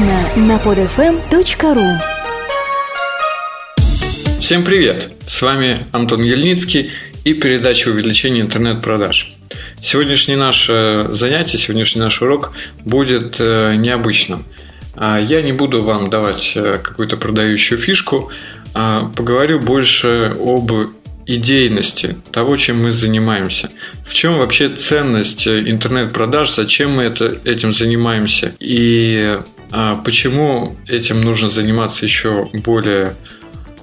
Подробно 0.00 0.46
на 0.46 0.56
podfm.ru 0.56 1.98
Всем 4.40 4.64
привет! 4.64 5.10
С 5.26 5.42
вами 5.42 5.86
Антон 5.92 6.22
Ельницкий 6.22 6.90
и 7.24 7.34
передача 7.34 7.90
увеличения 7.90 8.40
интернет-продаж. 8.40 9.30
Сегодняшнее 9.82 10.38
наше 10.38 11.06
занятие, 11.10 11.58
сегодняшний 11.58 12.00
наш 12.00 12.22
урок 12.22 12.52
будет 12.84 13.36
э, 13.40 13.74
необычным. 13.76 14.46
А, 14.94 15.18
я 15.18 15.42
не 15.42 15.52
буду 15.52 15.82
вам 15.82 16.08
давать 16.08 16.52
э, 16.54 16.78
какую-то 16.82 17.18
продающую 17.18 17.76
фишку, 17.76 18.30
а 18.72 19.10
поговорю 19.14 19.60
больше 19.60 20.34
об 20.40 20.72
идейности 21.26 22.16
того, 22.32 22.56
чем 22.56 22.84
мы 22.84 22.92
занимаемся. 22.92 23.68
В 24.06 24.14
чем 24.14 24.38
вообще 24.38 24.70
ценность 24.70 25.46
э, 25.46 25.60
интернет-продаж, 25.60 26.54
зачем 26.54 26.92
мы 26.92 27.02
это, 27.02 27.36
этим 27.44 27.74
занимаемся 27.74 28.54
и 28.58 29.38
а, 29.70 29.96
почему 29.96 30.76
этим 30.88 31.20
нужно 31.20 31.50
заниматься 31.50 32.04
еще 32.04 32.48
более, 32.52 33.14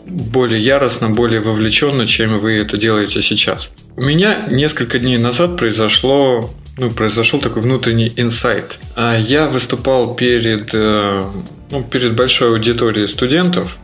более 0.06 0.60
яростно, 0.60 1.10
более 1.10 1.40
вовлеченно, 1.40 2.06
чем 2.06 2.40
вы 2.40 2.54
это 2.54 2.78
делаете 2.78 3.22
сейчас. 3.22 3.72
У 3.96 4.04
меня 4.04 4.48
несколько 4.52 5.00
дней 5.00 5.18
назад 5.18 5.58
произошло 5.58 6.54
ну, 6.78 6.92
произошел 6.92 7.40
такой 7.40 7.64
внутренний 7.64 8.14
инсайт. 8.16 8.78
А 8.96 9.18
я 9.18 9.48
выступал 9.48 10.14
перед, 10.14 10.70
э, 10.74 11.24
ну, 11.72 11.84
перед 11.84 12.16
большой 12.16 12.50
аудиторией 12.50 13.08
студентов, 13.08 13.78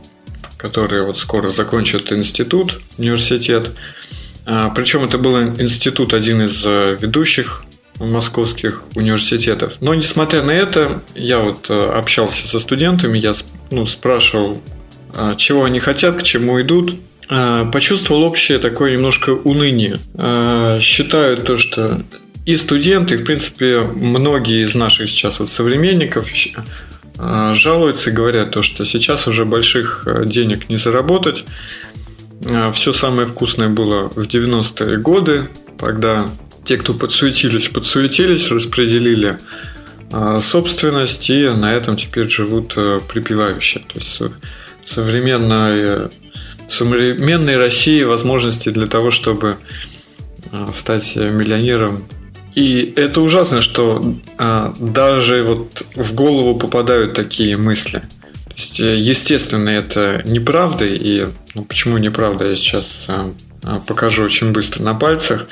которые 0.56 1.02
вот 1.02 1.18
скоро 1.18 1.48
закончат 1.48 2.12
институт, 2.12 2.80
университет. 2.96 3.72
А, 4.46 4.70
Причем 4.70 5.04
это 5.04 5.18
был 5.18 5.36
институт, 5.38 6.14
один 6.14 6.42
из 6.42 6.64
э, 6.64 6.96
ведущих 7.00 7.63
московских 7.98 8.84
университетов. 8.94 9.74
Но 9.80 9.94
несмотря 9.94 10.42
на 10.42 10.50
это, 10.50 11.02
я 11.14 11.40
вот 11.40 11.70
э, 11.70 11.86
общался 11.86 12.48
со 12.48 12.58
студентами, 12.58 13.18
я 13.18 13.32
ну, 13.70 13.86
спрашивал, 13.86 14.60
а, 15.14 15.36
чего 15.36 15.64
они 15.64 15.78
хотят, 15.78 16.16
к 16.16 16.22
чему 16.22 16.60
идут. 16.60 16.96
А, 17.28 17.64
почувствовал 17.66 18.22
общее 18.22 18.58
такое 18.58 18.92
немножко 18.92 19.30
уныние. 19.30 19.98
Считаю 20.80 21.38
то, 21.38 21.56
что 21.56 22.02
и 22.44 22.56
студенты, 22.56 23.14
и, 23.14 23.18
в 23.18 23.24
принципе, 23.24 23.80
многие 23.80 24.62
из 24.64 24.74
наших 24.74 25.08
сейчас 25.08 25.40
вот 25.40 25.50
современников 25.50 26.28
а, 27.16 27.54
жалуются 27.54 28.10
и 28.10 28.12
говорят 28.12 28.50
то, 28.50 28.62
что 28.62 28.84
сейчас 28.84 29.26
уже 29.26 29.44
больших 29.44 30.02
э, 30.06 30.24
денег 30.26 30.68
не 30.68 30.76
заработать. 30.76 31.44
А, 32.50 32.70
Все 32.72 32.92
самое 32.92 33.26
вкусное 33.26 33.68
было 33.68 34.10
в 34.10 34.18
90-е 34.18 34.98
годы, 34.98 35.48
тогда 35.78 36.28
те, 36.64 36.76
кто 36.76 36.94
подсуетились, 36.94 37.68
подсуетились, 37.68 38.50
распределили 38.50 39.38
а, 40.12 40.40
собственность 40.40 41.28
и 41.30 41.48
на 41.48 41.74
этом 41.74 41.96
теперь 41.96 42.28
живут 42.28 42.74
э, 42.76 43.00
припевающие. 43.06 43.84
То 43.84 43.98
есть 43.98 44.22
современной, 44.84 46.10
современной 46.68 47.58
России 47.58 48.02
возможности 48.02 48.70
для 48.70 48.86
того, 48.86 49.10
чтобы 49.10 49.56
стать 50.72 51.16
миллионером 51.16 52.04
и 52.54 52.92
это 52.94 53.20
ужасно, 53.20 53.62
что 53.62 54.14
а, 54.38 54.72
даже 54.78 55.42
вот 55.42 55.84
в 55.96 56.14
голову 56.14 56.54
попадают 56.56 57.14
такие 57.14 57.56
мысли. 57.56 57.98
То 57.98 58.54
есть, 58.56 58.80
э, 58.80 58.96
естественно, 58.96 59.68
это 59.68 60.22
неправда, 60.24 60.84
и 60.86 61.26
ну, 61.54 61.64
почему 61.64 61.98
неправда, 61.98 62.48
я 62.48 62.54
сейчас 62.54 63.06
а, 63.08 63.34
а, 63.64 63.80
покажу 63.80 64.22
очень 64.22 64.52
быстро 64.52 64.84
на 64.84 64.94
пальцах. 64.94 65.48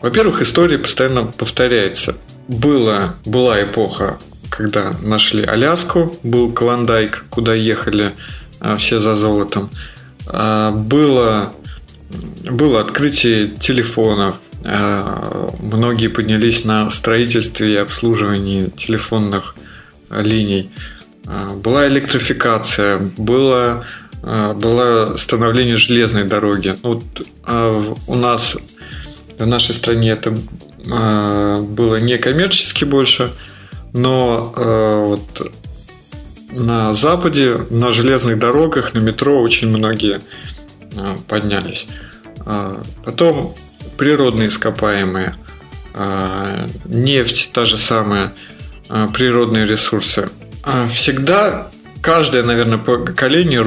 Во-первых, 0.00 0.42
история 0.42 0.78
постоянно 0.78 1.26
повторяется. 1.26 2.16
Было, 2.48 3.16
была 3.24 3.62
эпоха, 3.62 4.18
когда 4.50 4.92
нашли 5.02 5.42
Аляску, 5.42 6.16
был 6.22 6.52
Клондайк, 6.52 7.24
куда 7.30 7.54
ехали 7.54 8.12
а, 8.60 8.76
все 8.76 9.00
за 9.00 9.16
золотом. 9.16 9.70
А, 10.26 10.70
было, 10.70 11.52
было 12.44 12.80
открытие 12.80 13.48
телефонов, 13.48 14.36
Э, 14.68 15.50
многие 15.60 16.08
поднялись 16.08 16.64
на 16.64 16.90
строительстве 16.90 17.74
и 17.74 17.76
обслуживании 17.76 18.70
телефонных 18.76 19.54
линий. 20.10 20.70
Была 21.24 21.88
электрификация, 21.88 23.00
было, 23.18 23.84
было 24.22 25.16
становление 25.16 25.76
железной 25.76 26.22
дороги. 26.22 26.76
Вот 26.82 27.02
у 28.06 28.14
нас 28.14 28.56
в 29.38 29.46
нашей 29.46 29.74
стране 29.74 30.10
это 30.10 30.30
было 30.80 31.96
не 31.96 32.16
коммерчески 32.18 32.84
больше, 32.84 33.32
но 33.92 34.52
вот 35.08 35.52
на 36.52 36.94
Западе, 36.94 37.58
на 37.70 37.90
железных 37.92 38.38
дорогах, 38.38 38.94
на 38.94 38.98
метро 39.00 39.40
очень 39.40 39.68
многие 39.68 40.20
поднялись. 41.28 41.88
Потом 43.04 43.54
природные 43.96 44.48
ископаемые, 44.48 45.32
а, 45.94 46.68
нефть, 46.84 47.50
та 47.52 47.64
же 47.64 47.78
самая, 47.78 48.32
а, 48.88 49.08
природные 49.08 49.66
ресурсы. 49.66 50.28
А 50.62 50.86
всегда 50.88 51.68
каждое, 52.02 52.42
наверное, 52.42 52.78
поколение 52.78 53.64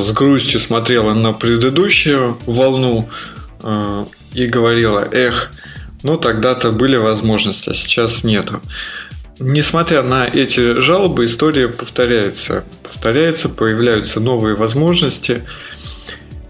с 0.00 0.12
грустью 0.12 0.60
смотрело 0.60 1.12
на 1.12 1.32
предыдущую 1.32 2.38
волну 2.46 3.08
и 4.34 4.46
говорило, 4.46 5.06
эх, 5.10 5.50
ну 6.02 6.16
тогда-то 6.16 6.72
были 6.72 6.96
возможности, 6.96 7.70
а 7.70 7.74
сейчас 7.74 8.24
нету. 8.24 8.60
Несмотря 9.38 10.02
на 10.02 10.26
эти 10.26 10.78
жалобы, 10.78 11.24
история 11.24 11.68
повторяется. 11.68 12.64
Повторяется, 12.82 13.48
появляются 13.48 14.20
новые 14.20 14.54
возможности. 14.54 15.42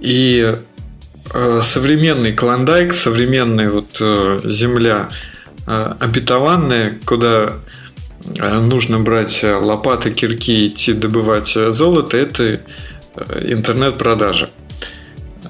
И 0.01 0.55
Э, 1.35 1.61
современный 1.63 2.33
Клондайк, 2.33 2.93
современная 2.93 3.71
вот 3.71 3.97
э, 4.01 4.41
земля 4.45 5.09
э, 5.67 5.95
обетованная, 5.99 6.99
куда 7.05 7.55
нужно 8.39 9.01
брать 9.01 9.43
лопаты, 9.43 10.13
кирки, 10.13 10.69
идти 10.69 10.93
добывать 10.93 11.49
золото, 11.49 12.17
это 12.17 12.61
интернет-продажа. 13.43 14.49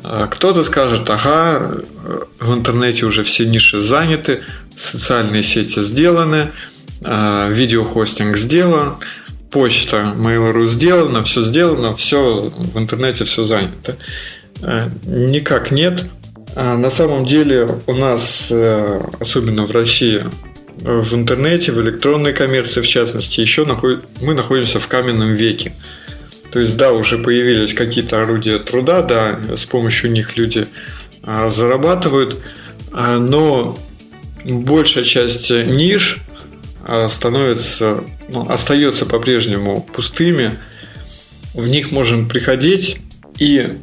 Кто-то 0.03 0.63
скажет, 0.63 1.09
ага, 1.11 1.75
в 2.41 2.55
интернете 2.55 3.07
уже 3.07 3.23
все 3.23 3.47
ниши 3.47 3.81
заняты, 3.81 4.43
социальные 4.77 5.43
сети 5.43 5.81
сделаны, 5.81 6.53
видеохостинг 7.01 8.37
сделан, 8.37 8.97
почта 9.53 10.15
Mail.ru 10.17 10.67
сделана, 10.67 11.23
все 11.23 11.43
сделано, 11.43 11.95
все 11.95 12.51
в 12.51 12.79
интернете 12.79 13.25
все 13.25 13.45
занято. 13.45 13.97
Э, 14.63 14.89
никак 15.05 15.71
нет. 15.71 16.05
А 16.57 16.77
на 16.77 16.91
самом 16.91 17.27
деле 17.27 17.69
у 17.87 17.93
нас, 17.95 18.49
э, 18.51 19.01
особенно 19.21 19.67
в 19.67 19.71
России, 19.71 20.25
в 20.79 21.15
интернете, 21.15 21.71
в 21.73 21.81
электронной 21.81 22.33
коммерции 22.33 22.81
в 22.81 22.89
частности, 22.89 23.41
еще 23.41 23.67
мы 24.21 24.35
находимся 24.35 24.81
в 24.81 24.89
каменном 24.89 25.35
веке. 25.35 25.75
То 26.53 26.61
есть, 26.61 26.77
да, 26.77 26.93
уже 26.93 27.19
появились 27.19 27.75
какие-то 27.75 28.21
орудия 28.21 28.59
труда, 28.59 29.03
да, 29.03 29.41
с 29.57 29.65
помощью 29.65 30.13
них 30.13 30.37
люди 30.37 30.67
а, 31.23 31.51
зарабатывают, 31.51 32.39
а, 32.93 33.19
но 33.19 33.79
большая 34.45 35.05
часть 35.05 35.51
ниш 35.51 36.19
становится, 37.09 38.03
ну, 38.29 38.49
остается 38.51 39.07
по-прежнему 39.07 39.87
пустыми. 39.95 40.51
В 41.55 41.69
них 41.69 41.93
можем 41.93 42.29
приходить 42.29 43.01
и 43.39 43.79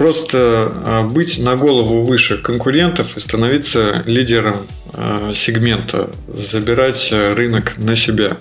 просто 0.00 0.72
а, 0.84 1.02
быть 1.02 1.38
на 1.38 1.56
голову 1.56 2.06
выше 2.06 2.38
конкурентов 2.38 3.18
и 3.18 3.20
становиться 3.20 4.02
лидером 4.06 4.66
а, 4.94 5.32
сегмента, 5.34 6.10
забирать 6.26 7.10
а, 7.12 7.34
рынок 7.34 7.76
на 7.76 7.94
себя. 7.94 8.38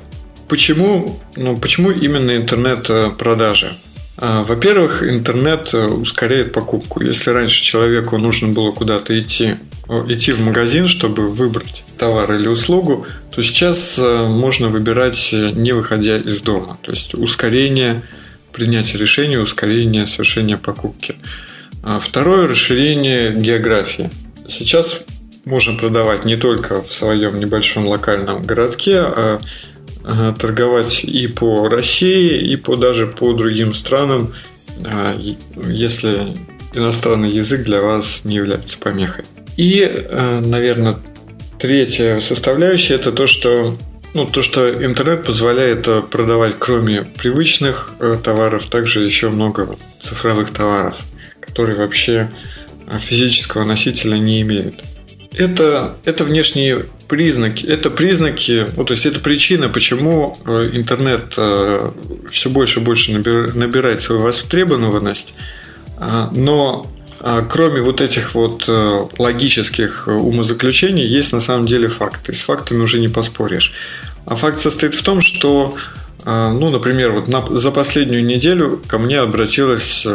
Почему, 0.49 1.19
ну, 1.37 1.55
почему 1.57 1.91
именно 1.91 2.35
интернет-продажи? 2.35 3.75
Во-первых, 4.17 5.03
интернет 5.03 5.73
ускоряет 5.73 6.51
покупку. 6.51 7.01
Если 7.01 7.29
раньше 7.29 7.63
человеку 7.63 8.17
нужно 8.17 8.49
было 8.49 8.73
куда-то 8.73 9.17
идти, 9.17 9.55
идти 10.09 10.31
в 10.33 10.41
магазин, 10.41 10.87
чтобы 10.87 11.29
выбрать 11.29 11.85
товар 11.97 12.33
или 12.33 12.47
услугу, 12.47 13.05
то 13.33 13.41
сейчас 13.41 13.97
можно 13.97 14.67
выбирать 14.67 15.29
не 15.31 15.71
выходя 15.71 16.17
из 16.17 16.41
дома. 16.41 16.77
То 16.81 16.91
есть 16.91 17.13
ускорение 17.13 18.01
принятия 18.51 18.97
решения, 18.97 19.39
ускорение 19.39 20.05
совершения 20.05 20.57
покупки. 20.57 21.15
А 21.81 21.99
второе 21.99 22.47
расширение 22.47 23.31
географии. 23.31 24.09
Сейчас 24.49 24.99
можно 25.45 25.77
продавать 25.77 26.25
не 26.25 26.35
только 26.35 26.81
в 26.81 26.91
своем 26.91 27.39
небольшом 27.39 27.87
локальном 27.87 28.41
городке, 28.41 28.97
а 28.97 29.39
торговать 30.33 31.03
и 31.03 31.27
по 31.27 31.69
России, 31.69 32.39
и 32.39 32.55
по 32.55 32.75
даже 32.75 33.07
по 33.07 33.33
другим 33.33 33.73
странам, 33.73 34.33
а, 34.85 35.15
если 35.67 36.35
иностранный 36.73 37.31
язык 37.31 37.63
для 37.63 37.81
вас 37.81 38.21
не 38.23 38.35
является 38.35 38.77
помехой. 38.77 39.25
И, 39.57 39.83
а, 39.83 40.41
наверное, 40.41 40.95
третья 41.59 42.19
составляющая 42.19 42.95
это 42.95 43.11
то, 43.11 43.27
что 43.27 43.77
ну, 44.13 44.25
то, 44.25 44.41
что 44.41 44.73
интернет 44.83 45.23
позволяет 45.23 45.87
э, 45.87 46.01
продавать, 46.01 46.55
кроме 46.57 47.03
привычных 47.03 47.93
э, 47.99 48.17
товаров, 48.23 48.65
также 48.65 49.03
еще 49.03 49.29
много 49.29 49.77
цифровых 50.01 50.51
товаров, 50.51 50.97
которые 51.39 51.77
вообще 51.77 52.31
э, 52.87 52.97
физического 52.97 53.65
носителя 53.65 54.17
не 54.17 54.41
имеют. 54.41 54.83
Это, 55.31 55.95
это 56.05 56.23
внешние 56.23 56.85
признаки, 57.07 57.65
это 57.65 57.89
признаки, 57.91 58.67
ну, 58.75 58.83
то 58.83 58.93
есть 58.93 59.05
это 59.05 59.19
причина, 59.19 59.69
почему 59.69 60.37
интернет 60.45 61.33
все 62.31 62.49
больше 62.49 62.79
и 62.79 62.83
больше 62.83 63.11
набирает 63.13 64.01
свою 64.01 64.21
востребованность, 64.21 65.33
но 65.99 66.91
а, 67.21 67.41
кроме 67.41 67.81
вот 67.81 67.99
этих 68.01 68.33
вот 68.33 68.65
э, 68.67 68.99
логических 69.17 70.07
э, 70.07 70.11
умозаключений, 70.11 71.05
есть 71.05 71.33
на 71.33 71.41
самом 71.41 71.67
деле 71.67 71.89
факты. 71.89 72.31
С 72.31 72.43
фактами 72.43 72.81
уже 72.81 72.99
не 72.99 73.09
поспоришь. 73.09 73.73
А 74.25 74.35
факт 74.35 74.61
состоит 74.61 74.93
в 74.93 75.03
том, 75.03 75.19
что 75.19 75.75
э, 76.23 76.51
ну, 76.51 76.69
например, 76.69 77.11
вот 77.11 77.27
на, 77.27 77.45
за 77.49 77.71
последнюю 77.71 78.25
неделю 78.25 78.81
ко 78.87 78.97
мне 78.99 79.19
обратилось 79.19 80.07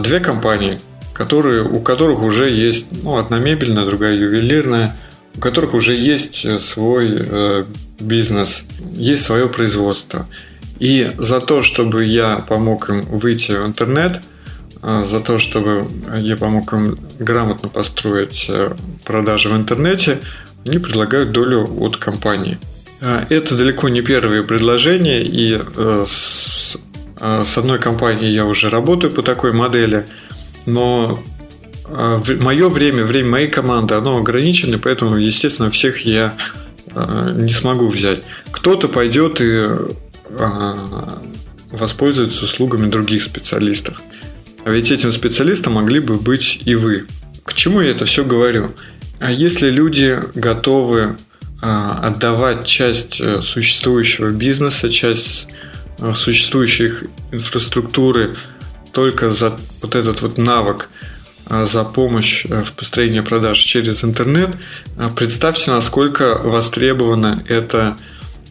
две 0.00 0.18
компании, 0.18 0.74
которые, 1.20 1.62
у 1.62 1.80
которых 1.80 2.22
уже 2.22 2.48
есть 2.48 2.86
ну, 3.02 3.18
одна 3.18 3.38
мебельная, 3.38 3.84
другая 3.84 4.14
ювелирная, 4.14 4.96
у 5.36 5.40
которых 5.40 5.74
уже 5.74 5.94
есть 5.94 6.46
свой 6.60 7.08
э, 7.12 7.64
бизнес, 8.00 8.64
есть 8.94 9.22
свое 9.22 9.46
производство. 9.46 10.26
И 10.78 11.12
за 11.18 11.40
то, 11.40 11.62
чтобы 11.62 12.04
я 12.06 12.36
помог 12.48 12.88
им 12.88 13.02
выйти 13.02 13.52
в 13.52 13.66
интернет– 13.66 14.22
а, 14.82 15.04
за 15.04 15.20
то, 15.20 15.38
чтобы 15.38 15.86
я 16.16 16.36
помог 16.36 16.72
им 16.72 16.98
грамотно 17.18 17.68
построить 17.68 18.46
э, 18.48 18.72
продажи 19.04 19.50
в 19.50 19.56
интернете, 19.56 20.20
они 20.66 20.78
предлагают 20.78 21.32
долю 21.32 21.68
от 21.80 21.98
компании. 21.98 22.58
Это 23.00 23.56
далеко 23.56 23.88
не 23.88 24.02
первые 24.02 24.42
предложения, 24.42 25.22
и 25.22 25.58
э, 25.58 26.04
с, 26.06 26.78
э, 27.20 27.42
с 27.44 27.58
одной 27.58 27.78
компанией 27.78 28.32
я 28.32 28.46
уже 28.46 28.70
работаю 28.70 29.12
по 29.12 29.22
такой 29.22 29.52
модели, 29.52 30.06
но 30.66 31.22
мое 31.86 32.68
время, 32.68 33.04
время 33.04 33.30
моей 33.30 33.48
команды, 33.48 33.94
оно 33.94 34.16
ограничено, 34.16 34.78
поэтому, 34.78 35.16
естественно, 35.16 35.70
всех 35.70 36.04
я 36.04 36.34
не 36.94 37.52
смогу 37.52 37.88
взять. 37.88 38.22
Кто-то 38.50 38.88
пойдет 38.88 39.40
и 39.40 39.66
воспользуется 41.70 42.44
услугами 42.44 42.90
других 42.90 43.22
специалистов. 43.22 44.02
А 44.64 44.70
ведь 44.70 44.90
этим 44.90 45.12
специалистом 45.12 45.74
могли 45.74 46.00
бы 46.00 46.14
быть 46.14 46.62
и 46.64 46.74
вы. 46.74 47.06
К 47.44 47.54
чему 47.54 47.80
я 47.80 47.90
это 47.90 48.04
все 48.04 48.24
говорю? 48.24 48.72
А 49.18 49.30
если 49.30 49.70
люди 49.70 50.18
готовы 50.34 51.16
а, 51.62 52.08
отдавать 52.08 52.66
часть 52.66 53.20
э, 53.20 53.42
существующего 53.42 54.30
бизнеса, 54.30 54.88
часть 54.88 55.48
э, 55.98 56.14
существующей 56.14 56.92
инфраструктуры 57.32 58.34
только 58.92 59.30
за 59.30 59.58
вот 59.82 59.94
этот 59.94 60.22
вот 60.22 60.38
навык, 60.38 60.88
а, 61.46 61.66
за 61.66 61.84
помощь 61.84 62.46
э, 62.48 62.62
в 62.62 62.72
построении 62.72 63.20
продаж 63.20 63.58
через 63.58 64.04
интернет, 64.04 64.50
представьте, 65.16 65.70
насколько 65.70 66.38
востребовано 66.42 67.44
это, 67.48 67.96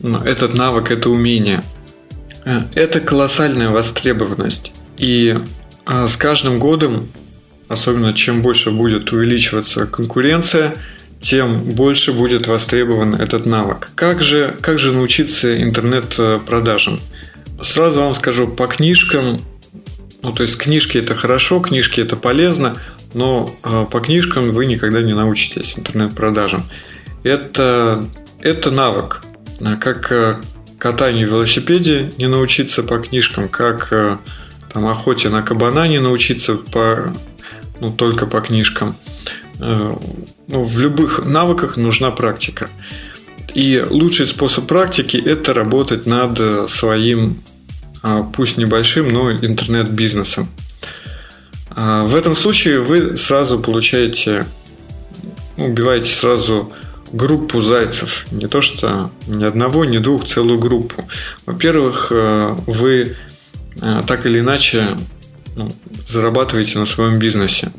ну, 0.02 0.18
этот 0.20 0.54
навык, 0.54 0.92
это 0.92 1.10
умение. 1.10 1.64
Это 2.74 3.00
колоссальная 3.00 3.70
востребованность. 3.70 4.72
И 4.98 5.38
а 5.92 6.08
с 6.08 6.18
каждым 6.18 6.60
годом, 6.60 7.08
особенно 7.68 8.14
чем 8.14 8.44
больше 8.44 8.70
будет 8.70 9.12
увеличиваться 9.12 9.88
конкуренция, 9.88 10.76
тем 11.20 11.62
больше 11.62 12.14
будет 12.14 12.48
востребован 12.48 13.16
этот 13.16 13.48
навык. 13.48 13.90
Как 13.96 14.22
же, 14.22 14.56
как 14.62 14.78
же 14.78 14.92
научиться 14.92 15.62
интернет-продажам? 15.62 17.00
Сразу 17.62 18.02
вам 18.02 18.14
скажу, 18.14 18.48
по 18.48 18.68
книжкам, 18.68 19.42
ну 20.22 20.34
то 20.34 20.44
есть 20.44 20.58
книжки 20.58 20.98
это 20.98 21.16
хорошо, 21.16 21.60
книжки 21.60 22.02
это 22.02 22.16
полезно, 22.16 22.78
но 23.14 23.54
а, 23.64 23.86
по 23.86 24.00
книжкам 24.00 24.52
вы 24.52 24.66
никогда 24.66 25.02
не 25.02 25.14
научитесь 25.14 25.78
интернет-продажам. 25.78 26.64
Это, 27.24 28.06
это 28.40 28.72
навык. 28.72 29.22
Как 29.82 30.12
э, 30.12 30.42
катанию 30.78 31.28
в 31.28 31.32
велосипеде 31.32 32.12
не 32.18 32.28
научиться 32.28 32.82
по 32.82 32.98
книжкам, 33.00 33.50
как 33.50 33.92
э, 33.92 34.18
там, 34.72 34.88
охоте 34.88 35.30
на 35.30 35.42
кабана 35.42 35.88
не 35.88 36.00
научиться 36.00 36.56
по, 36.56 37.14
ну, 37.82 37.92
только 37.92 38.26
по 38.26 38.40
книжкам. 38.40 38.96
Э, 39.60 39.96
ну, 40.48 40.64
в 40.64 40.80
любых 40.80 41.26
навыках 41.26 41.76
нужна 41.76 42.12
практика. 42.12 42.70
И 43.54 43.84
лучший 43.90 44.28
способ 44.28 44.68
практики– 44.68 45.18
это 45.26 45.54
работать 45.54 46.06
над 46.06 46.70
своим, 46.70 47.42
а, 47.42 47.59
пусть 48.34 48.58
небольшим, 48.58 49.12
но 49.12 49.32
интернет-бизнесом. 49.32 50.50
А, 51.70 52.04
в 52.04 52.16
этом 52.16 52.36
случае 52.36 52.82
вы 52.82 53.18
сразу 53.18 53.60
получаете, 53.60 54.46
ну, 55.58 55.68
убиваете 55.68 56.14
сразу 56.14 56.72
группу 57.12 57.62
зайцев. 57.62 58.26
Не 58.32 58.48
то 58.48 58.62
что 58.62 59.12
ни 59.28 59.44
одного, 59.44 59.86
ни 59.86 59.98
двух, 59.98 60.26
целую 60.26 60.60
группу. 60.60 61.06
Во-первых, 61.46 62.08
э, 62.12 62.56
вы 62.68 63.16
Э, 63.82 64.02
так 64.06 64.26
или 64.26 64.40
иначе 64.40 64.98
ну, 65.56 65.70
зарабатываете 66.08 66.80
на 66.80 66.86
своем 66.86 67.20
бизнесе. 67.20 67.72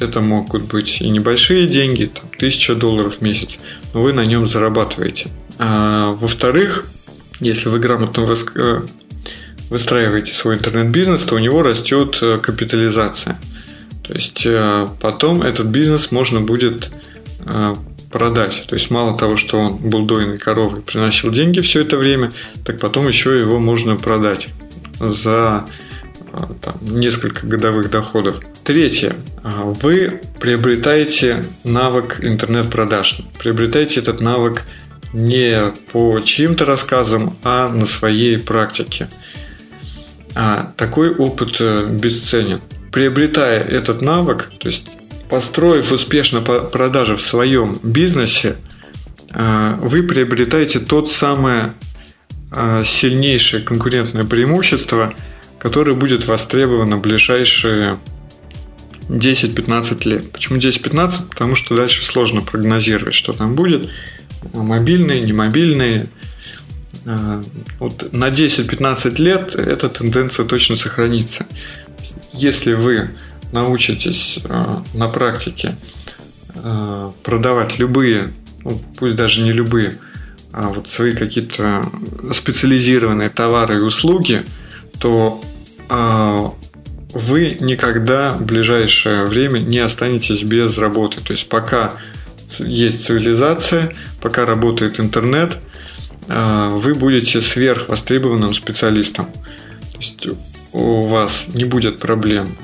Это 0.00 0.20
могут 0.20 0.64
быть 0.64 1.00
и 1.00 1.08
небольшие 1.08 1.66
деньги, 1.66 2.06
там, 2.06 2.30
1000 2.36 2.74
долларов 2.74 3.16
в 3.16 3.20
месяц, 3.20 3.58
но 3.94 4.02
вы 4.02 4.12
на 4.12 4.24
нем 4.24 4.46
зарабатываете. 4.46 5.28
А, 5.58 6.12
во-вторых, 6.12 6.86
если 7.40 7.68
вы 7.68 7.78
грамотно 7.78 8.26
э, 8.54 8.80
выстраиваете 9.70 10.34
свой 10.34 10.56
интернет-бизнес, 10.56 11.22
то 11.22 11.34
у 11.34 11.38
него 11.38 11.62
растет 11.62 12.18
э, 12.22 12.38
капитализация. 12.38 13.38
То 14.02 14.12
есть 14.12 14.46
потом 15.00 15.42
этот 15.42 15.66
бизнес 15.66 16.12
можно 16.12 16.40
будет 16.40 16.92
продать. 18.12 18.64
То 18.68 18.76
есть 18.76 18.90
мало 18.90 19.18
того, 19.18 19.36
что 19.36 19.58
он 19.58 19.76
был 19.78 20.06
дойной 20.06 20.38
коровой, 20.38 20.80
приносил 20.80 21.32
деньги 21.32 21.60
все 21.60 21.80
это 21.80 21.96
время, 21.96 22.30
так 22.64 22.78
потом 22.78 23.08
еще 23.08 23.36
его 23.38 23.58
можно 23.58 23.96
продать 23.96 24.48
за 25.00 25.66
там, 26.62 26.76
несколько 26.82 27.46
годовых 27.48 27.90
доходов. 27.90 28.40
Третье. 28.62 29.16
Вы 29.42 30.20
приобретаете 30.40 31.44
навык 31.64 32.20
интернет-продаж. 32.22 33.22
Приобретаете 33.38 34.00
этот 34.00 34.20
навык 34.20 34.62
не 35.12 35.72
по 35.92 36.20
чьим-то 36.20 36.64
рассказам, 36.64 37.36
а 37.42 37.68
на 37.68 37.86
своей 37.86 38.38
практике. 38.38 39.08
А 40.38 40.74
такой 40.76 41.14
опыт 41.14 41.56
э, 41.60 41.86
бесценен. 41.86 42.60
Приобретая 42.92 43.64
этот 43.64 44.02
навык, 44.02 44.52
то 44.58 44.68
есть 44.68 44.90
построив 45.30 45.92
успешно 45.92 46.42
продажи 46.42 47.16
в 47.16 47.22
своем 47.22 47.78
бизнесе, 47.82 48.56
а, 49.30 49.78
вы 49.80 50.02
приобретаете 50.02 50.78
тот 50.78 51.10
самый 51.10 51.72
а, 52.52 52.82
сильнейшее 52.84 53.62
конкурентное 53.62 54.24
преимущество, 54.24 55.14
которое 55.58 55.94
будет 55.94 56.26
востребовано 56.26 56.98
в 56.98 57.00
ближайшие 57.00 57.98
10-15 59.08 60.08
лет. 60.08 60.32
Почему 60.32 60.58
10-15? 60.58 61.28
Потому 61.30 61.54
что 61.54 61.76
дальше 61.76 62.04
сложно 62.04 62.42
прогнозировать, 62.42 63.14
что 63.14 63.32
там 63.32 63.54
будет. 63.54 63.88
Мобильные, 64.52 65.22
немобильные. 65.22 66.02
А, 66.02 66.35
вот 67.78 68.12
на 68.12 68.30
10-15 68.30 69.22
лет 69.22 69.54
эта 69.54 69.88
тенденция 69.88 70.46
точно 70.46 70.76
сохранится. 70.76 71.46
Если 72.32 72.74
вы 72.74 73.10
научитесь 73.52 74.38
а, 74.44 74.82
на 74.94 75.08
практике 75.08 75.76
продавать 77.22 77.78
любые, 77.78 78.32
ну, 78.64 78.80
пусть 78.98 79.14
даже 79.14 79.42
не 79.42 79.52
любые, 79.52 79.98
а, 80.56 80.70
вот 80.70 80.88
свои 80.88 81.12
какие-то 81.12 81.84
специализированные 82.32 83.28
товары 83.28 83.76
и 83.76 83.80
услуги, 83.80 84.42
то 84.98 85.44
а, 85.90 86.54
вы 87.12 87.58
никогда 87.60 88.32
в 88.32 88.42
ближайшее 88.42 89.24
время 89.24 89.58
не 89.58 89.78
останетесь 89.78 90.42
без 90.42 90.78
работы. 90.78 91.20
То 91.20 91.32
есть 91.32 91.48
пока 91.50 91.92
есть 92.58 93.04
цивилизация, 93.04 93.94
пока 94.22 94.46
работает 94.46 94.98
интернет, 94.98 95.58
вы 96.28 96.94
будете 96.94 97.40
сверхвостребованным 97.40 98.52
специалистом. 98.52 99.26
То 99.92 99.98
есть 99.98 100.28
у 100.72 101.02
вас 101.02 101.46
не 101.48 101.64
будет 101.64 101.98
проблем 101.98 102.56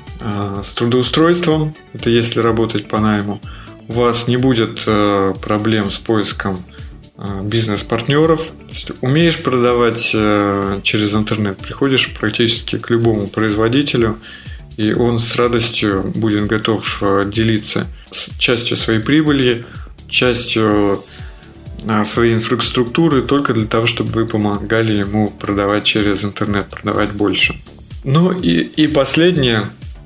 с 0.63 0.73
трудоустройством, 0.73 1.73
это 1.93 2.09
если 2.09 2.39
работать 2.39 2.87
по 2.87 2.99
найму, 2.99 3.41
у 3.87 3.93
вас 3.93 4.27
не 4.27 4.37
будет 4.37 4.85
проблем 5.41 5.91
с 5.91 5.97
поиском 5.97 6.63
бизнес-партнеров. 7.43 8.41
Умеешь 9.01 9.37
продавать 9.41 10.09
через 10.83 11.13
интернет, 11.13 11.57
приходишь 11.57 12.11
практически 12.13 12.77
к 12.77 12.89
любому 12.89 13.27
производителю, 13.27 14.19
и 14.77 14.93
он 14.93 15.19
с 15.19 15.35
радостью 15.35 16.11
будет 16.15 16.47
готов 16.47 17.03
делиться 17.27 17.85
частью 18.39 18.77
своей 18.77 18.99
прибыли, 18.99 19.65
частью 20.07 21.03
своей 22.03 22.33
инфраструктуры 22.33 23.21
только 23.21 23.53
для 23.53 23.65
того, 23.65 23.87
чтобы 23.87 24.11
вы 24.11 24.25
помогали 24.25 24.93
ему 24.93 25.29
продавать 25.29 25.83
через 25.83 26.23
интернет, 26.23 26.69
продавать 26.69 27.11
больше. 27.11 27.55
Ну 28.03 28.31
и, 28.31 28.61
и 28.61 28.87
последнее, 28.87 29.63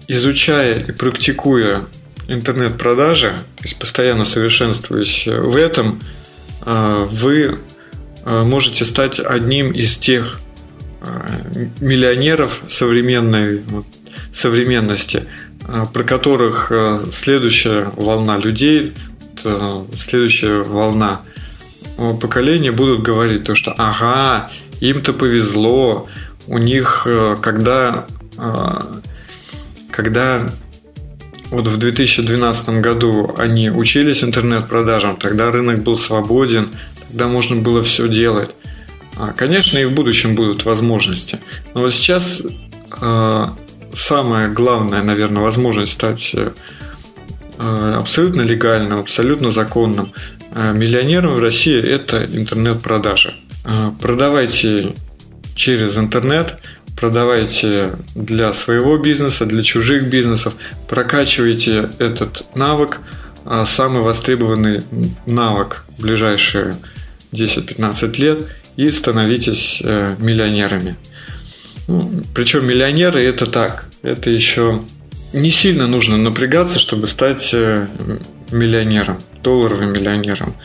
изучая 0.07 0.84
и 0.84 0.91
практикуя 0.91 1.86
интернет-продажи, 2.27 3.38
то 3.55 3.63
есть 3.63 3.79
постоянно 3.79 4.25
совершенствуясь 4.25 5.27
в 5.27 5.55
этом, 5.55 6.00
вы 6.65 7.57
можете 8.25 8.84
стать 8.86 9.19
одним 9.19 9.72
из 9.72 9.98
тех 9.98 10.39
миллионеров 11.79 12.62
современной 12.67 13.62
современности, 14.34 15.24
про 15.93 16.03
которых 16.03 16.72
следующая 17.12 17.91
волна 17.96 18.38
людей, 18.38 18.93
следующая 19.96 20.63
волна 20.63 21.22
поколения 21.97 22.71
будут 22.71 23.01
говорить 23.01 23.43
то, 23.43 23.55
что 23.55 23.73
ага, 23.77 24.49
им-то 24.79 25.13
повезло, 25.13 26.07
у 26.47 26.57
них 26.57 27.03
э, 27.05 27.35
когда, 27.41 28.05
э, 28.37 28.81
когда 29.91 30.49
вот 31.49 31.67
в 31.67 31.77
2012 31.77 32.69
году 32.81 33.33
они 33.37 33.69
учились 33.69 34.23
интернет-продажам, 34.23 35.17
тогда 35.17 35.51
рынок 35.51 35.83
был 35.83 35.97
свободен, 35.97 36.71
тогда 37.07 37.27
можно 37.27 37.55
было 37.55 37.81
все 37.83 38.07
делать. 38.07 38.51
А, 39.17 39.33
конечно, 39.33 39.77
и 39.77 39.85
в 39.85 39.93
будущем 39.93 40.35
будут 40.35 40.65
возможности. 40.65 41.39
Но 41.73 41.81
вот 41.81 41.93
сейчас 41.93 42.43
э, 43.01 43.45
самая 43.93 44.49
главная, 44.49 45.01
наверное, 45.01 45.41
возможность 45.41 45.93
стать 45.93 46.35
абсолютно 47.57 48.41
легальным, 48.41 48.99
абсолютно 48.99 49.51
законным 49.51 50.13
миллионером 50.53 51.35
в 51.35 51.39
России– 51.39 51.79
это 51.81 52.25
интернет-продажи. 52.25 53.33
Продавайте 54.01 54.93
через 55.55 55.97
интернет, 55.97 56.59
продавайте 56.95 57.95
для 58.15 58.53
своего 58.53 58.97
бизнеса, 58.97 59.45
для 59.45 59.63
чужих 59.63 60.07
бизнесов, 60.09 60.55
прокачивайте 60.87 61.89
этот 61.99 62.45
навык, 62.55 63.01
самый 63.65 64.01
востребованный 64.01 64.83
навык 65.25 65.85
в 65.97 66.01
ближайшие 66.01 66.75
10-15 67.31 68.21
лет 68.21 68.47
и 68.75 68.91
становитесь 68.91 69.81
э, 69.83 70.15
миллионерами. 70.19 70.95
Ну, 71.87 72.23
причем 72.33 72.65
миллионеры 72.65 73.21
это 73.23 73.45
так, 73.45 73.85
это 74.03 74.29
еще 74.29 74.81
не 75.34 75.51
сильно 75.51 75.88
нужно 75.88 76.17
напрягаться, 76.17 76.79
чтобы 76.79 77.07
стать 77.07 77.50
э, 77.53 77.88
миллионером, 78.51 79.17
долларовым 79.43 79.93
миллионером, 79.93 80.55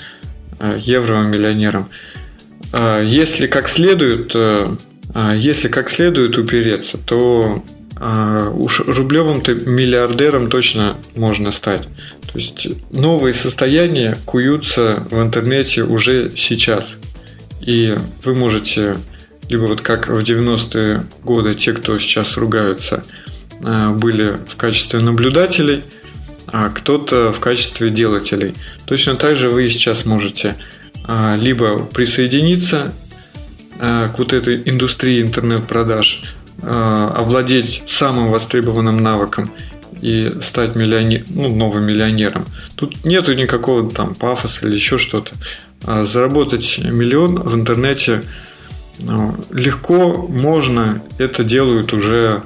э, 0.59 0.79
евровым 0.81 1.31
миллионером. 1.31 1.89
А, 2.73 3.03
если 3.03 3.47
как 3.47 3.69
следует, 3.69 4.33
э, 4.35 4.77
если 5.37 5.69
как 5.69 5.91
следует 5.91 6.39
упереться, 6.39 6.99
то 6.99 7.63
уж 8.55 8.81
рублевым-то 8.81 9.55
миллиардером 9.55 10.51
точно 10.51 10.97
можно 11.15 11.53
стать. 11.53 11.83
То 11.83 12.39
есть 12.39 12.67
новые 12.91 13.33
состояния 13.33 14.19
куются 14.25 15.07
в 15.11 15.23
интернете 15.23 15.83
уже 15.85 16.33
сейчас. 16.35 16.99
И 17.61 17.95
вы 18.25 18.35
можете, 18.35 18.97
либо 19.49 19.67
вот 19.67 19.83
как 19.83 20.09
в 20.09 20.19
90-е 20.19 21.07
годы 21.23 21.55
те, 21.55 21.75
кто 21.75 21.97
сейчас 22.01 22.37
ругаются, 22.37 23.05
были 23.63 24.39
в 24.49 24.57
качестве 24.57 25.01
наблюдателей, 25.01 25.85
а 26.53 26.69
кто-то 26.69 27.33
в 27.33 27.41
качестве 27.41 27.91
делателей. 27.91 28.55
Точно 28.85 29.15
так 29.15 29.37
же 29.37 29.51
вы 29.51 29.69
сейчас 29.71 30.05
можете 30.05 30.57
а, 31.05 31.35
либо 31.37 31.79
присоединиться 31.85 32.93
а, 33.81 34.09
к 34.09 34.19
вот 34.19 34.33
этой 34.33 34.63
индустрии 34.67 35.23
интернет-продаж, 35.23 36.23
а, 36.61 37.15
овладеть 37.17 37.83
самым 37.87 38.31
востребованным 38.31 38.99
навыком 38.99 39.51
и 40.03 40.31
стать 40.43 40.75
миллионер, 40.75 41.25
ну, 41.31 41.49
новым 41.49 41.85
миллионером. 41.85 42.45
Тут 42.75 43.05
нету 43.05 43.33
никакого 43.33 43.91
там 43.91 44.15
пафоса 44.15 44.67
или 44.67 44.75
еще 44.75 44.99
что-то. 44.99 45.35
Заработать 46.05 46.79
миллион 46.79 47.37
в 47.37 47.55
интернете 47.55 48.23
легко 49.51 50.27
можно, 50.29 51.03
это 51.19 51.45
делают 51.45 51.93
уже 51.93 52.43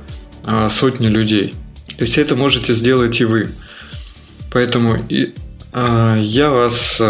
сотни 0.70 1.08
людей. 1.08 1.54
То 1.96 2.04
есть 2.04 2.18
это 2.18 2.36
можете 2.36 2.74
сделать 2.74 3.20
и 3.20 3.24
вы. 3.24 3.48
Поэтому 4.52 5.04
и, 5.08 5.34
я 5.74 6.50
вас 6.50 7.02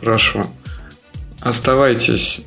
прошу, 0.00 0.46
оставайтесь 1.40 2.42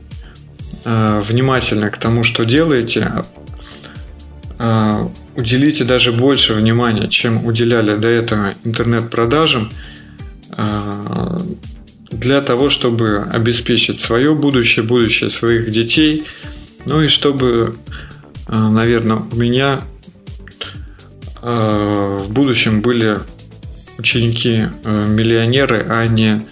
внимательны 0.84 1.90
к 1.90 1.98
тому, 1.98 2.24
что 2.24 2.44
делаете. 2.44 3.24
Уделите 5.36 5.84
даже 5.84 6.12
больше 6.12 6.54
внимания, 6.54 7.08
чем 7.08 7.46
уделяли 7.46 7.98
до 7.98 8.08
этого 8.08 8.54
интернет-продажам, 8.64 9.72
для 12.12 12.42
того, 12.42 12.70
чтобы 12.70 13.28
обеспечить 13.34 14.00
свое 14.00 14.36
будущее, 14.36 14.86
будущее 14.86 15.30
своих 15.30 15.72
детей, 15.72 16.24
ну 16.86 17.02
и 17.02 17.08
чтобы, 17.08 17.76
наверное, 18.58 19.24
у 19.32 19.36
меня 19.36 19.82
э, 21.42 22.20
в 22.22 22.32
будущем 22.32 22.82
были 22.82 23.18
ученики 23.98 24.68
э, 24.84 25.08
миллионеры, 25.08 25.86
а 25.90 26.06
не 26.06 26.46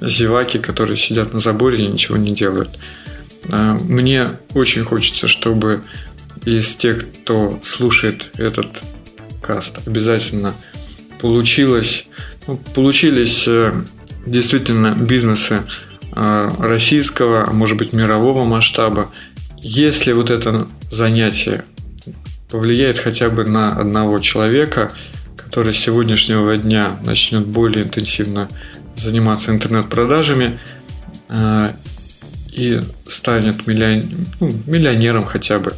зеваки, 0.00 0.58
которые 0.58 0.96
сидят 0.96 1.34
на 1.34 1.40
заборе 1.40 1.84
и 1.84 1.88
ничего 1.88 2.16
не 2.16 2.32
делают. 2.32 2.78
Мне 3.50 4.28
очень 4.54 4.82
хочется, 4.82 5.28
чтобы 5.28 5.82
из 6.46 6.74
тех, 6.74 7.04
кто 7.12 7.60
слушает 7.62 8.30
этот 8.38 8.82
каст, 9.42 9.86
обязательно 9.86 10.54
получилось, 11.20 12.06
ну, 12.46 12.56
получились 12.74 13.46
э, 13.46 13.74
действительно 14.26 14.96
бизнесы 14.98 15.62
российского, 16.12 17.46
а 17.46 17.52
может 17.52 17.76
быть 17.76 17.92
мирового 17.92 18.44
масштаба. 18.44 19.12
Если 19.62 20.12
вот 20.12 20.30
это 20.30 20.66
занятие 20.90 21.64
повлияет 22.50 22.98
хотя 22.98 23.30
бы 23.30 23.44
на 23.44 23.72
одного 23.72 24.18
человека– 24.18 24.92
который 25.50 25.74
с 25.74 25.78
сегодняшнего 25.78 26.56
дня 26.56 26.96
начнет 27.04 27.44
более 27.44 27.84
интенсивно 27.84 28.48
заниматься 28.96 29.50
интернет-продажами 29.50 30.60
э, 31.28 31.72
и 32.52 32.80
станет 33.08 33.66
миллион... 33.66 34.28
ну, 34.38 34.52
миллионером 34.66 35.24
хотя 35.24 35.58
бы, 35.58 35.72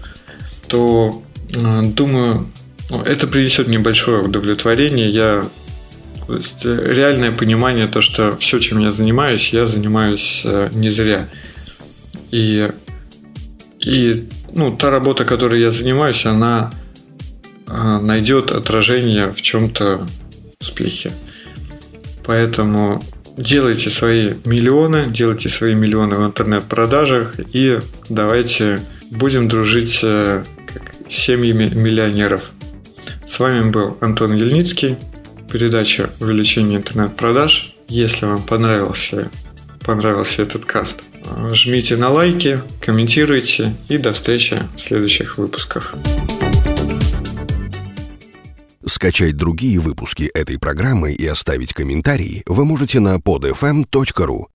то 0.69 1.23
э, 1.55 1.83
думаю, 1.85 2.51
ну, 2.91 3.01
это 3.01 3.27
принесет 3.27 3.67
небольшое 3.69 4.21
удовлетворение. 4.21 5.09
Я 5.09 5.47
то 6.27 6.37
есть, 6.37 6.67
э, 6.67 6.89
реальное 6.91 7.33
понимание 7.33 7.87
то, 7.87 8.03
что 8.03 8.37
все, 8.37 8.59
чем 8.59 8.79
я 8.79 8.91
занимаюсь, 8.91 9.55
я 9.55 9.65
занимаюсь 9.65 10.45
не 10.75 10.91
зря. 10.91 11.31
И, 12.31 12.71
и 13.85 14.29
ну, 14.55 14.77
та 14.77 14.91
работа, 14.91 15.25
которой 15.25 15.61
я 15.61 15.71
занимаюсь, 15.71 16.25
она 16.27 16.71
а, 17.67 18.01
найдет 18.01 18.51
отражение 18.51 19.33
в 19.33 19.41
чем-то 19.41 20.07
успехе. 20.61 21.13
Поэтому 22.25 23.03
делайте 23.37 23.91
свои 23.91 24.35
миллионы, 24.45 25.07
делайте 25.09 25.49
свои 25.49 25.75
миллионы 25.75 26.17
в 26.17 26.27
интернет-продажах 26.27 27.37
и 27.53 27.81
давайте 28.09 28.81
будем 29.11 29.49
дружить 29.49 30.01
э, 30.03 30.45
с 31.09 31.15
семьями 31.15 31.71
миллионеров. 31.75 32.53
С 33.27 33.39
вами 33.39 33.71
был 33.71 33.97
Антон 34.01 34.35
Ельницкий, 34.35 34.97
передача 35.51 36.11
«Увеличение 36.21 36.79
интернет-продаж». 36.79 37.75
Если 37.89 38.27
вам 38.27 38.43
понравился, 38.43 39.31
понравился 39.85 40.43
этот 40.43 40.65
каст, 40.65 41.01
жмите 41.53 41.97
на 41.97 42.09
лайки, 42.09 42.61
комментируйте 42.81 43.75
и 43.89 43.99
до 43.99 44.13
встречи 44.13 44.63
в 44.77 44.81
следующих 44.81 45.39
выпусках. 45.39 45.95
Скачать 48.85 49.37
другие 49.37 49.79
выпуски 49.81 50.25
этой 50.35 50.59
программы 50.59 51.13
и 51.13 51.27
оставить 51.27 51.73
комментарии 51.73 52.43
вы 52.47 52.65
можете 52.65 53.01
на 53.01 53.17
podfm.ru. 53.17 54.47